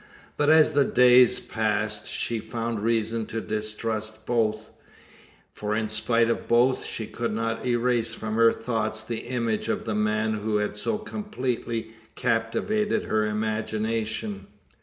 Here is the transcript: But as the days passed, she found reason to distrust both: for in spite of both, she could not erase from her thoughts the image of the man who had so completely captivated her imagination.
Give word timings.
But 0.35 0.49
as 0.49 0.71
the 0.71 0.83
days 0.83 1.39
passed, 1.39 2.07
she 2.09 2.39
found 2.39 2.79
reason 2.81 3.27
to 3.27 3.39
distrust 3.39 4.25
both: 4.25 4.71
for 5.53 5.75
in 5.75 5.89
spite 5.89 6.27
of 6.27 6.47
both, 6.47 6.85
she 6.87 7.05
could 7.05 7.31
not 7.31 7.63
erase 7.67 8.11
from 8.15 8.33
her 8.33 8.51
thoughts 8.51 9.03
the 9.03 9.19
image 9.27 9.69
of 9.69 9.85
the 9.85 9.93
man 9.93 10.33
who 10.39 10.55
had 10.57 10.75
so 10.75 10.97
completely 10.97 11.91
captivated 12.15 13.03
her 13.03 13.27
imagination. 13.27 14.47